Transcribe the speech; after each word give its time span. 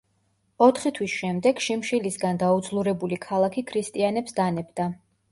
ოთხი 0.67 0.91
თვის 0.99 1.11
შემდეგ, 1.17 1.59
შიმშილისგან 1.65 2.39
დაუძლურებული 2.43 3.19
ქალაქი 3.25 3.63
ქრისტიანებს 3.73 4.35
დანებდა. 4.41 4.89